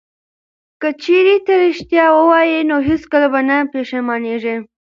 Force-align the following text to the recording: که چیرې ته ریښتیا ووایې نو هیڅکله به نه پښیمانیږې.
که 0.81 0.89
چیرې 1.01 1.35
ته 1.45 1.53
ریښتیا 1.63 2.05
ووایې 2.13 2.59
نو 2.69 2.75
هیڅکله 2.87 3.27
به 3.33 3.41
نه 3.49 3.57
پښیمانیږې. 3.73 4.55